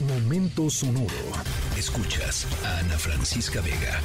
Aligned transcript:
Momento 0.00 0.70
sonoro. 0.70 1.08
Escuchas 1.76 2.46
a 2.64 2.78
Ana 2.78 2.96
Francisca 2.96 3.60
Vega. 3.60 4.00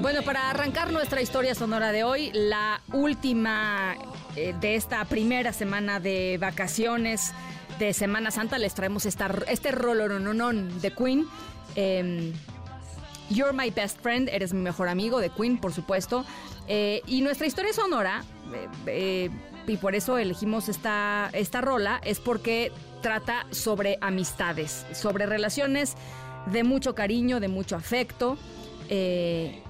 Bueno, 0.00 0.22
para 0.22 0.50
arrancar 0.50 0.90
nuestra 0.90 1.22
historia 1.22 1.54
sonora 1.54 1.92
de 1.92 2.02
hoy, 2.02 2.32
la 2.32 2.82
última 2.92 3.96
eh, 4.36 4.54
de 4.60 4.76
esta 4.76 5.02
primera 5.06 5.52
semana 5.54 5.98
de 5.98 6.36
vacaciones 6.38 7.32
de 7.78 7.94
Semana 7.94 8.30
Santa, 8.30 8.58
les 8.58 8.74
traemos 8.74 9.06
esta, 9.06 9.34
este 9.48 9.72
rolononón 9.72 10.80
de 10.82 10.92
Queen. 10.92 11.26
Em, 11.74 12.32
You're 13.30 13.54
My 13.54 13.70
Best 13.70 14.00
Friend, 14.00 14.28
eres 14.28 14.52
mi 14.52 14.60
mejor 14.60 14.88
amigo 14.88 15.20
de 15.20 15.30
Queen, 15.30 15.58
por 15.58 15.72
supuesto. 15.72 16.24
Eh, 16.68 17.00
y 17.06 17.22
nuestra 17.22 17.46
historia 17.46 17.72
sonora, 17.72 18.24
eh, 18.86 19.30
y 19.66 19.76
por 19.78 19.94
eso 19.94 20.18
elegimos 20.18 20.68
esta, 20.68 21.30
esta 21.32 21.62
rola, 21.62 22.00
es 22.04 22.20
porque 22.20 22.72
trata 23.00 23.46
sobre 23.50 23.98
amistades, 24.02 24.86
sobre 24.92 25.26
relaciones 25.26 25.94
de 26.46 26.62
mucho 26.62 26.94
cariño, 26.94 27.40
de 27.40 27.48
mucho 27.48 27.74
afecto. 27.74 28.36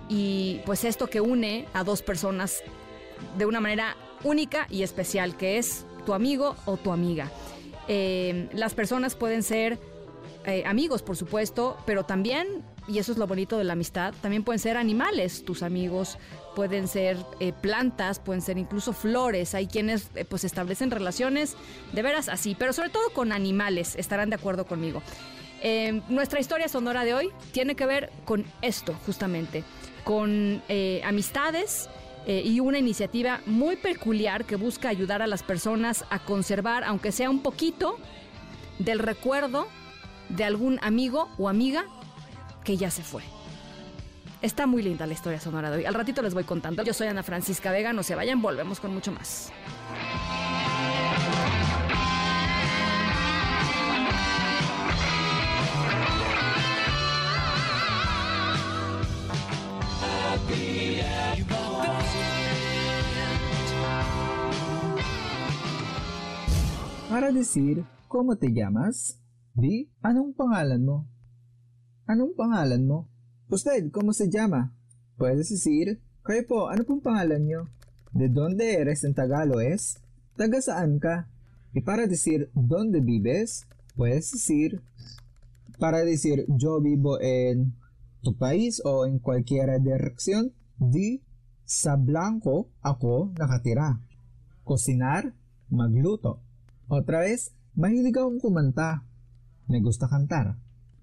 y 0.09 0.61
pues 0.67 0.85
esto 0.85 1.07
que 1.07 1.21
une 1.21 1.67
a 1.73 1.83
dos 1.83 2.03
personas 2.03 2.63
de 3.39 3.47
una 3.47 3.61
manera 3.61 3.97
única 4.25 4.67
y 4.71 4.83
especial, 4.83 5.37
que 5.37 5.59
es 5.59 5.87
tu 6.05 6.15
amigo 6.15 6.57
o 6.65 6.77
tu 6.77 6.93
amiga. 6.93 7.31
Eh, 7.89 8.49
las 8.53 8.75
personas 8.75 9.15
pueden 9.15 9.43
ser 9.43 9.79
eh, 10.45 10.65
amigos, 10.67 11.03
por 11.03 11.17
supuesto, 11.17 11.77
pero 11.87 12.05
también, 12.05 12.65
y 12.89 12.99
eso 12.99 13.13
es 13.13 13.19
lo 13.19 13.27
bonito 13.27 13.59
de 13.59 13.65
la 13.65 13.75
amistad, 13.75 14.15
también 14.23 14.45
pueden 14.45 14.59
ser 14.59 14.77
animales, 14.77 15.45
tus 15.45 15.63
amigos, 15.63 16.19
pueden 16.55 16.89
ser 16.89 17.17
eh, 17.41 17.53
plantas, 17.53 18.19
pueden 18.19 18.43
ser 18.43 18.57
incluso 18.57 18.93
flores. 18.93 19.55
Hay 19.55 19.67
quienes 19.67 20.09
pues 20.29 20.45
establecen 20.45 20.91
relaciones 20.91 21.57
de 21.93 22.03
veras 22.03 22.29
así, 22.29 22.57
pero 22.59 22.73
sobre 22.73 22.91
todo 22.91 23.11
con 23.11 23.33
animales, 23.33 23.97
estarán 23.97 24.31
de 24.31 24.37
acuerdo 24.37 24.67
conmigo. 24.67 25.03
nuestra 26.09 26.39
historia 26.39 26.69
sonora 26.69 27.05
de 27.05 27.15
hoy 27.15 27.31
tiene 27.53 27.75
que 27.75 27.87
ver 27.87 28.11
con 28.25 28.45
esto, 28.63 28.95
justamente, 29.05 29.65
con 30.05 30.63
amistades 31.05 31.89
eh, 32.27 32.43
y 32.45 32.61
una 32.61 32.79
iniciativa 32.79 33.41
muy 33.47 33.77
peculiar 33.77 34.45
que 34.45 34.57
busca 34.57 34.89
ayudar 34.89 35.23
a 35.23 35.27
las 35.27 35.43
personas 35.43 36.05
a 36.11 36.19
conservar, 36.19 36.83
aunque 36.85 37.13
sea 37.13 37.31
un 37.31 37.41
poquito, 37.41 37.99
del 38.79 38.99
recuerdo 38.99 39.69
de 40.29 40.45
algún 40.45 40.79
amigo 40.83 41.29
o 41.39 41.49
amiga 41.49 41.87
que 42.65 42.77
ya 42.77 42.91
se 42.91 43.03
fue. 43.03 43.23
Está 44.43 44.67
muy 44.67 44.83
linda 44.83 45.07
la 45.07 45.15
historia 45.15 45.41
sonora 45.41 45.71
de 45.71 45.79
hoy. 45.79 45.85
Al 45.85 45.95
ratito 45.95 46.21
les 46.21 46.35
voy 46.35 46.45
contando. 46.45 46.83
Yo 46.83 46.93
soy 46.93 47.07
Ana 47.07 47.23
Francisca 47.23 47.71
Vega, 47.71 47.93
no 47.93 48.03
se 48.03 48.15
vayan, 48.15 48.43
volvemos 48.43 48.81
con 48.81 48.93
mucho 48.93 49.13
más. 49.13 49.53
Para 67.17 67.33
decir, 67.33 67.83
¿cómo 68.09 68.37
te 68.37 68.53
llamas? 68.53 69.19
Di, 69.55 69.89
anong 70.03 70.37
pangalan 70.37 70.85
mo? 70.85 71.09
Anong 72.05 72.37
pangalan 72.37 72.85
mo? 72.85 73.09
Usted, 73.49 73.89
¿cómo 73.91 74.13
se 74.13 74.29
llama? 74.29 74.77
Puedes 75.17 75.49
decir, 75.49 75.99
kayo 76.21 76.45
po, 76.45 76.69
ano 76.69 76.85
pong 76.85 77.01
pangalan 77.01 77.49
nyo? 77.49 77.73
¿De 78.13 78.29
dónde 78.29 78.77
eres 78.77 79.03
en 79.05 79.15
Tagalog 79.15 79.63
es? 79.65 79.97
¿Taga 80.37 80.61
saan 80.61 81.01
ka? 81.01 81.33
Y 81.73 81.81
para 81.81 82.07
decir, 82.07 82.51
¿dónde 82.53 83.01
vives? 83.01 83.65
Puedes 83.97 84.31
decir, 84.33 84.83
para 85.81 86.05
decir, 86.05 86.45
yo 86.49 86.83
vivo 86.83 87.19
en 87.19 87.73
tu 88.21 88.37
país 88.37 88.83
o 88.85 89.07
en 89.07 89.21
cualquier 89.21 89.81
dirección, 89.81 90.53
di, 90.77 91.25
sa 91.65 91.97
blanco 91.97 92.69
ako 92.83 93.33
nakatira. 93.41 94.05
Cocinar, 94.65 95.33
magluto. 95.71 96.45
Otra 96.87 97.27
vez, 97.27 97.51
mahilig 97.75 98.15
akong 98.15 98.39
kumanta. 98.39 99.03
Me 99.67 99.83
gusta 99.83 100.07
cantar. 100.07 100.55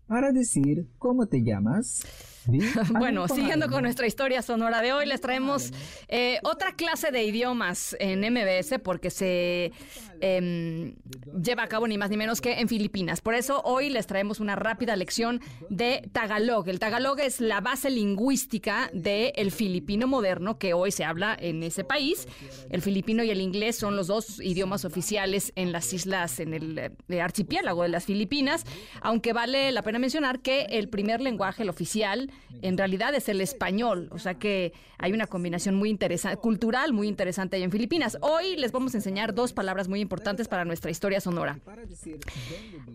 Para 0.07 0.31
decir, 0.31 0.87
¿cómo 0.99 1.27
te 1.27 1.43
llamas? 1.43 2.05
bueno, 2.99 3.27
siguiendo 3.27 3.69
con 3.69 3.83
nuestra 3.83 4.07
historia 4.07 4.41
sonora 4.41 4.81
de 4.81 4.93
hoy, 4.93 5.05
les 5.05 5.21
traemos 5.21 5.71
eh, 6.07 6.39
otra 6.43 6.75
clase 6.75 7.11
de 7.11 7.23
idiomas 7.23 7.95
en 7.99 8.19
MBS 8.19 8.79
porque 8.83 9.09
se 9.09 9.71
em, 10.19 10.95
lleva 11.41 11.63
a 11.63 11.67
cabo 11.67 11.87
ni 11.87 11.97
más 11.97 12.09
ni 12.09 12.17
menos 12.17 12.41
que 12.41 12.59
en 12.59 12.67
Filipinas. 12.67 13.21
Por 13.21 13.35
eso 13.35 13.61
hoy 13.63 13.89
les 13.89 14.07
traemos 14.07 14.39
una 14.39 14.55
rápida 14.55 14.95
lección 14.95 15.41
de 15.69 16.09
Tagalog. 16.11 16.67
El 16.67 16.79
Tagalog 16.79 17.19
es 17.19 17.39
la 17.39 17.61
base 17.61 17.89
lingüística 17.89 18.89
del 18.93 19.51
filipino 19.51 20.07
moderno 20.07 20.57
que 20.57 20.73
hoy 20.73 20.91
se 20.91 21.05
habla 21.05 21.37
en 21.39 21.63
ese 21.63 21.83
país. 21.83 22.27
El 22.69 22.81
filipino 22.81 23.23
y 23.23 23.29
el 23.29 23.41
inglés 23.41 23.77
son 23.77 23.95
los 23.95 24.07
dos 24.07 24.41
idiomas 24.41 24.85
oficiales 24.85 25.53
en 25.55 25.71
las 25.71 25.93
islas, 25.93 26.39
en 26.39 26.53
el, 26.53 26.91
el 27.07 27.21
archipiélago 27.21 27.83
de 27.83 27.89
las 27.89 28.05
Filipinas, 28.05 28.65
aunque 29.01 29.33
vale 29.33 29.71
la 29.71 29.81
pena 29.81 29.92
mencionar 29.99 30.39
que 30.41 30.63
el 30.69 30.89
primer 30.89 31.21
lenguaje, 31.21 31.63
el 31.63 31.69
oficial, 31.69 32.31
en 32.61 32.77
realidad 32.77 33.13
es 33.15 33.29
el 33.29 33.41
español. 33.41 34.09
O 34.11 34.19
sea 34.19 34.35
que 34.35 34.73
hay 34.97 35.13
una 35.13 35.27
combinación 35.27 35.75
muy 35.75 35.89
interesante, 35.89 36.37
cultural 36.37 36.93
muy 36.93 37.07
interesante 37.07 37.57
ahí 37.57 37.63
en 37.63 37.71
Filipinas. 37.71 38.17
Hoy 38.21 38.55
les 38.55 38.71
vamos 38.71 38.93
a 38.93 38.97
enseñar 38.97 39.33
dos 39.33 39.53
palabras 39.53 39.87
muy 39.87 39.99
importantes 40.01 40.47
para 40.47 40.65
nuestra 40.65 40.91
historia 40.91 41.21
sonora. 41.21 41.59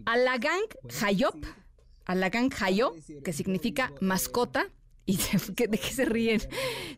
Alagang 0.06 0.62
Hayop, 1.02 1.36
Alagang 2.04 2.50
Hayo, 2.60 2.94
que 3.22 3.32
significa 3.32 3.92
mascota, 4.00 4.68
¿Y 5.08 5.16
de, 5.68 5.78
qué 5.78 5.90
se 5.90 6.04
ríen? 6.04 6.38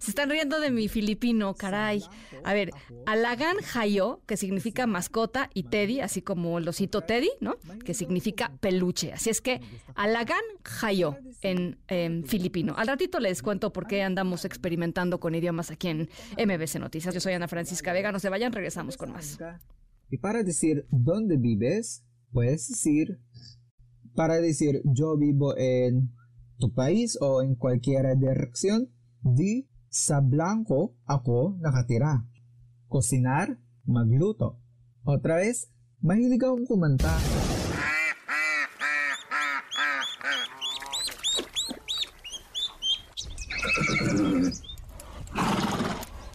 Se 0.00 0.10
están 0.10 0.31
riendo 0.31 0.59
de 0.59 0.72
mi 0.72 0.88
filipino, 0.88 1.54
caray. 1.54 2.03
A 2.43 2.53
ver, 2.53 2.72
Alagan 3.06 3.56
Hayo, 3.72 4.21
que 4.26 4.37
significa 4.37 4.88
mascota, 4.88 5.48
y 5.54 5.62
Teddy, 5.62 6.00
así 6.00 6.21
como 6.21 6.59
el 6.59 6.66
osito 6.66 7.03
Teddy, 7.03 7.31
¿no? 7.41 7.54
Que 7.84 7.94
significa 7.94 8.50
peluche. 8.59 9.12
Así 9.12 9.31
es 9.31 9.41
que 9.41 9.60
Alagan 9.94 10.43
Hayo 10.82 11.19
en, 11.43 12.25
filipino. 12.26 12.75
Al 12.76 12.88
ratito 12.88 13.21
les 13.21 13.43
cuento 13.43 13.72
por 13.72 13.87
qué 13.87 14.03
andamos 14.03 14.44
experimentando 14.44 15.21
con 15.21 15.37
idiomas 15.37 15.71
aquí 15.71 15.87
en 15.87 16.09
MBC 16.37 16.81
Noticias. 16.81 17.15
Yo 17.15 17.21
soy 17.21 17.34
Ana 17.34 17.47
Francisca 17.47 17.92
Vega, 17.92 18.10
no 18.10 18.19
se 18.19 18.28
vayan, 18.28 18.53
regresamos 18.53 18.97
con 18.97 19.12
más. 19.12 19.38
Y 20.10 20.19
para 20.19 20.42
decir 20.42 20.84
dónde 20.91 21.37
vives, 21.37 22.04
puedes 22.32 22.69
decir, 22.71 23.21
para 24.16 24.41
decir 24.41 24.82
yo 24.84 25.16
vivo 25.16 25.56
en 25.56 26.10
tu 26.60 26.72
país 26.72 27.16
o 27.21 27.43
en 27.43 27.56
cualquier 27.56 28.04
dirección, 28.19 28.93
di 29.22 29.66
sa 29.88 30.21
blanco 30.21 30.94
ako 31.06 31.56
nakatira. 31.59 32.28
Cocinar, 32.87 33.59
magluto. 33.84 34.60
Otra 35.03 35.37
vez, 35.37 35.72
mahilig 36.04 36.44
akong 36.44 36.66
kumanta. 36.69 37.10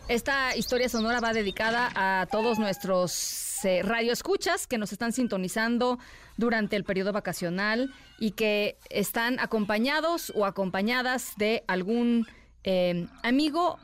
Esta 0.08 0.56
historia 0.56 0.88
sonora 0.88 1.20
va 1.20 1.34
dedicada 1.34 1.90
a 1.96 2.26
todos 2.28 2.60
nuestros 2.60 3.45
Radio 3.64 3.84
radioescuchas 3.84 4.68
que 4.68 4.78
nos 4.78 4.92
están 4.92 5.14
sintonizando 5.14 5.98
durante 6.38 6.76
el 6.76 6.84
periodo 6.84 7.14
vacacional 7.14 7.94
y 8.20 8.32
que 8.32 8.78
están 8.90 9.40
acompañados 9.40 10.32
o 10.36 10.46
acompañadas 10.46 11.34
de 11.38 11.64
algún 11.68 12.28
em, 12.64 13.08
amigo 13.24 13.80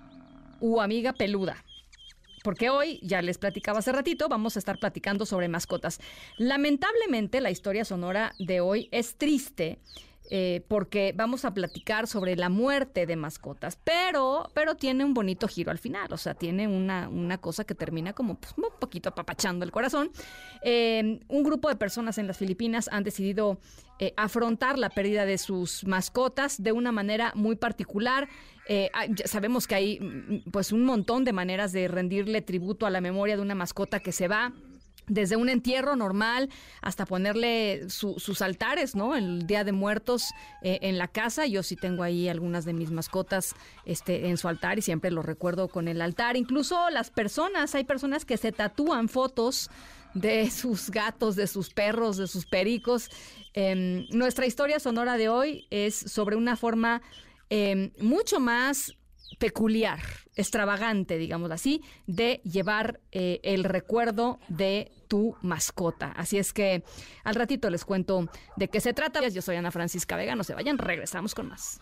u 0.60 0.82
amiga 0.82 1.14
peluda. 1.14 1.64
Porque 2.44 2.70
hoy, 2.70 3.00
ya 3.02 3.22
les 3.22 3.38
platicaba 3.38 3.80
hace 3.80 3.92
ratito, 3.92 4.28
vamos 4.28 4.56
a 4.56 4.60
estar 4.60 4.78
platicando 4.80 5.26
sobre 5.26 5.48
mascotas. 5.48 6.00
Lamentablemente, 6.38 7.40
la 7.40 7.52
historia 7.52 7.86
sonora 7.86 8.34
de 8.40 8.62
hoy 8.62 8.90
es 8.92 9.16
triste 9.16 9.80
eh, 10.34 10.64
porque 10.70 11.14
vamos 11.14 11.44
a 11.44 11.54
platicar 11.54 12.08
sobre 12.08 12.38
la 12.38 12.48
muerte 12.48 13.06
de 13.06 13.18
mascotas, 13.18 13.78
pero, 13.84 14.50
pero 14.54 14.76
tiene 14.76 15.04
un 15.04 15.14
bonito 15.14 15.46
giro 15.46 15.72
al 15.72 15.78
final, 15.78 16.08
o 16.14 16.16
sea, 16.16 16.36
tiene 16.36 16.70
una, 16.70 17.10
una 17.10 17.38
cosa 17.38 17.66
que 17.66 17.76
termina 17.76 18.14
como 18.14 18.36
pues, 18.40 18.54
un 18.56 18.64
poquito 18.80 19.10
apapachando 19.10 19.66
el 19.66 19.72
corazón. 19.72 20.10
Eh, 20.64 21.20
un 21.28 21.44
grupo 21.44 21.68
de 21.68 21.76
personas 21.76 22.18
en 22.18 22.28
las 22.28 22.38
Filipinas 22.38 22.88
han 22.94 23.04
decidido 23.04 23.60
eh, 24.00 24.14
afrontar 24.16 24.80
la 24.80 24.90
pérdida 24.90 25.26
de 25.26 25.38
sus 25.38 25.86
mascotas 25.86 26.64
de 26.64 26.72
una 26.72 26.94
manera 26.94 27.34
muy 27.36 27.58
particular. 27.58 28.30
sabemos 29.26 29.68
que 29.68 29.76
hay 29.76 30.00
mm, 30.00 30.50
pues 30.50 30.72
un 30.72 30.86
montón 30.86 31.26
de 31.26 31.34
maneras 31.34 31.74
de 31.74 31.90
rendirle 31.90 32.42
tributo 32.42 32.86
a 32.86 32.90
la 32.90 33.02
memoria 33.02 33.36
de 33.36 33.42
una 33.42 33.56
mascota 33.56 34.00
que 34.00 34.14
se 34.14 34.30
va 34.30 34.54
desde 35.12 35.36
un 35.36 35.50
entierro 35.50 35.98
normal 35.98 36.50
hasta 36.82 37.06
ponerle 37.06 37.90
sus 37.90 38.42
altares, 38.42 38.96
¿no? 38.96 39.16
El 39.16 39.46
Día 39.46 39.66
de 39.66 39.74
Muertos 39.74 40.32
eh, 40.62 40.80
en 40.84 40.98
la 40.98 41.10
casa. 41.10 41.46
Yo 41.46 41.64
sí 41.64 41.76
tengo 41.76 42.04
ahí 42.04 42.30
algunas 42.30 42.64
de 42.64 42.74
mis 42.74 42.92
mascotas 42.92 43.54
este, 43.86 44.30
en 44.30 44.38
su 44.38 44.48
altar 44.48 44.80
y 44.80 44.82
siempre 44.82 45.12
lo 45.12 45.22
recuerdo 45.22 45.68
con 45.68 45.90
el 45.90 46.02
altar. 46.02 46.38
Incluso 46.38 46.90
las 46.90 47.10
personas, 47.10 47.76
hay 47.76 47.84
personas 47.84 48.24
que 48.24 48.38
se 48.38 48.54
tatúan 48.54 49.10
fotos 49.10 49.70
de 50.14 50.50
sus 50.50 50.90
gatos, 50.90 51.36
de 51.36 51.48
sus 51.48 51.70
perros, 51.70 52.16
de 52.16 52.28
sus 52.28 52.46
pericos. 52.46 53.10
Em, 53.54 54.08
nuestra 54.12 54.46
historia 54.46 54.80
sonora 54.80 55.18
de 55.18 55.28
hoy 55.28 55.68
es 55.72 55.96
sobre 55.96 56.38
una 56.38 56.56
forma 56.56 57.02
em, 57.50 57.92
mucho 58.00 58.40
más 58.40 58.96
peculiar, 59.40 60.00
extravagante, 60.36 61.18
digamos 61.18 61.52
así, 61.52 61.84
de 62.08 62.42
llevar 62.44 63.00
eh, 63.12 63.40
el 63.44 63.64
recuerdo 63.64 64.40
de 64.48 64.92
tu 65.08 65.36
mascota. 65.42 66.12
Así 66.16 66.38
es 66.38 66.54
que 66.54 66.84
al 67.24 67.36
ratito 67.36 67.70
les 67.70 67.86
cuento 67.86 68.30
de 68.56 68.68
qué 68.68 68.80
se 68.80 68.94
trata. 68.94 69.28
Yo 69.28 69.42
soy 69.42 69.56
Ana 69.56 69.72
Francisca 69.72 70.16
Vega, 70.16 70.36
no 70.36 70.44
se 70.44 70.54
vayan, 70.54 70.78
regresamos 70.78 71.36
con 71.36 71.50
más. 71.50 71.80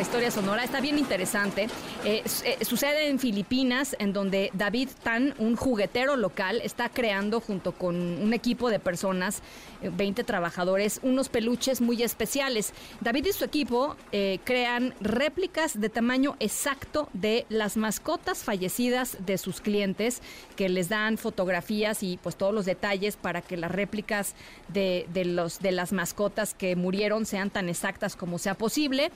Historia 0.00 0.30
sonora. 0.30 0.64
Está 0.64 0.80
bien 0.80 0.98
interesante. 0.98 1.68
Eh, 2.04 2.22
eh, 2.44 2.64
sucede 2.66 3.08
en 3.08 3.18
Filipinas, 3.18 3.96
en 3.98 4.12
donde 4.12 4.50
David 4.52 4.90
Tan, 5.02 5.34
un 5.38 5.56
juguetero 5.56 6.16
local, 6.16 6.60
está 6.62 6.90
creando 6.90 7.40
junto 7.40 7.72
con 7.72 7.96
un 7.96 8.34
equipo 8.34 8.68
de 8.68 8.78
personas, 8.78 9.40
20 9.80 10.20
eh, 10.20 10.24
trabajadores, 10.24 11.00
unos 11.02 11.30
peluches 11.30 11.80
muy 11.80 12.02
especiales. 12.02 12.74
David 13.00 13.26
y 13.26 13.32
su 13.32 13.44
equipo 13.44 13.96
crean 14.44 14.94
réplicas 15.00 15.80
de 15.80 15.88
tamaño 15.88 16.36
exacto 16.40 17.08
de 17.12 17.46
las 17.48 17.76
mascotas 17.76 18.44
fallecidas 18.44 19.16
de 19.24 19.38
sus 19.38 19.60
clientes, 19.60 20.20
que 20.56 20.68
les 20.68 20.88
dan 20.88 21.18
fotografías 21.18 22.02
y 22.02 22.18
pues 22.22 22.36
todos 22.36 22.54
los 22.54 22.64
detalles 22.64 23.16
para 23.16 23.40
que 23.42 23.56
las 23.56 23.70
réplicas 23.70 24.34
de, 24.68 25.06
los, 25.24 25.60
de 25.60 25.72
las 25.72 25.92
mascotas 25.92 26.54
que 26.54 26.76
murieron 26.76 27.26
sean 27.26 27.50
tan 27.50 27.68
exactas 27.68 28.16
como 28.16 28.38
sea 28.38 28.54
posible. 28.54 29.10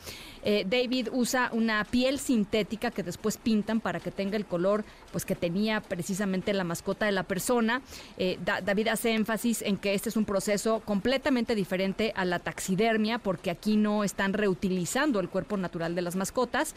David 0.44 0.88
David 0.88 1.08
usa 1.12 1.50
una 1.52 1.84
piel 1.84 2.18
sintética 2.18 2.77
que 2.78 3.02
después 3.02 3.36
pintan 3.36 3.80
para 3.80 4.00
que 4.00 4.10
tenga 4.10 4.36
el 4.36 4.46
color 4.46 4.84
pues 5.12 5.24
que 5.24 5.34
tenía 5.34 5.80
precisamente 5.80 6.52
la 6.52 6.64
mascota 6.64 7.06
de 7.06 7.12
la 7.12 7.24
persona. 7.24 7.82
Eh, 8.16 8.38
David 8.44 8.88
hace 8.88 9.12
énfasis 9.12 9.62
en 9.62 9.76
que 9.76 9.94
este 9.94 10.08
es 10.08 10.16
un 10.16 10.24
proceso 10.24 10.80
completamente 10.84 11.54
diferente 11.54 12.12
a 12.16 12.24
la 12.24 12.38
taxidermia 12.38 13.18
porque 13.18 13.50
aquí 13.50 13.76
no 13.76 14.04
están 14.04 14.32
reutilizando 14.32 15.20
el 15.20 15.28
cuerpo 15.28 15.56
natural 15.56 15.94
de 15.94 16.02
las 16.02 16.16
mascotas, 16.16 16.74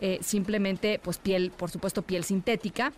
eh, 0.00 0.18
simplemente 0.22 1.00
pues 1.02 1.18
piel, 1.18 1.50
por 1.50 1.70
supuesto 1.70 2.02
piel 2.02 2.24
sintética. 2.24 2.92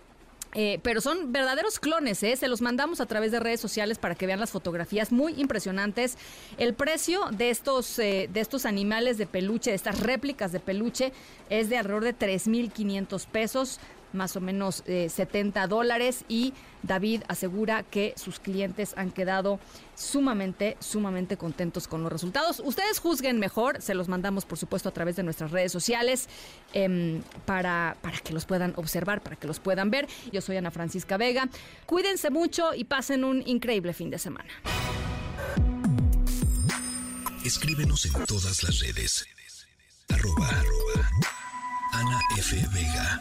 Eh, 0.55 0.81
pero 0.83 1.01
son 1.01 1.33
verdaderos 1.33 1.79
clones, 1.79 2.23
¿eh? 2.23 2.35
se 2.37 2.49
los 2.49 2.63
mandamos 2.63 3.01
a 3.01 3.07
través 3.07 3.31
de 3.31 3.41
redes 3.41 3.61
sociales 3.61 3.99
para 3.99 4.15
que 4.15 4.27
vean 4.27 4.41
las 4.41 4.51
fotografías 4.51 5.13
muy 5.13 5.35
impresionantes. 5.39 6.17
El 6.57 6.73
precio 6.73 7.21
de 7.31 7.51
estos, 7.51 7.99
eh, 7.99 8.31
de 8.33 8.41
estos 8.41 8.65
animales 8.65 9.19
de 9.19 9.27
peluche, 9.27 9.71
de 9.71 9.77
estas 9.77 10.01
réplicas 10.01 10.53
de 10.53 10.61
peluche, 10.61 11.13
es 11.51 11.69
de 11.69 11.77
alrededor 11.77 12.05
de 12.05 12.17
3.500 12.17 13.27
pesos 13.27 13.81
más 14.13 14.37
o 14.37 14.41
menos 14.41 14.83
70 14.87 15.63
eh, 15.63 15.69
dólares 15.69 16.25
y 16.29 16.55
David 16.83 17.23
asegura 17.29 17.83
que 17.83 18.15
sus 18.17 18.39
clientes 18.39 18.95
han 18.97 19.11
quedado 19.11 19.59
sumamente, 19.95 20.77
sumamente 20.81 21.37
contentos 21.37 21.89
con 21.89 22.03
los 22.03 22.13
resultados. 22.13 22.61
Ustedes 22.65 22.99
juzguen 22.99 23.39
mejor, 23.39 23.83
se 23.83 23.95
los 23.95 24.09
mandamos 24.09 24.45
por 24.45 24.59
supuesto 24.59 24.89
a 24.89 24.93
través 24.93 25.17
de 25.17 25.23
nuestras 25.23 25.51
redes 25.51 25.73
sociales 25.73 26.29
em, 26.73 27.23
para, 27.45 27.97
para 28.03 28.19
que 28.19 28.33
los 28.33 28.45
puedan 28.45 28.73
observar, 28.77 29.23
para 29.23 29.37
que 29.37 29.47
los 29.47 29.61
puedan 29.61 29.91
ver. 29.91 30.09
Yo 30.33 30.41
soy 30.41 30.57
Ana 30.57 30.71
Francisca 30.71 31.17
Vega. 31.17 31.49
Cuídense 31.87 32.31
mucho 32.31 32.75
y 32.75 32.85
pasen 32.85 33.25
un 33.25 33.43
increíble 33.47 33.93
fin 33.93 34.11
de 34.11 34.19
semana. 34.19 34.51
Escríbenos 37.45 38.05
en 38.07 38.25
todas 38.25 38.63
las 38.65 38.81
redes. 38.81 39.25
Arroba, 40.09 40.51
Ana 41.93 42.21
F. 42.37 42.57
Vega. 42.73 43.21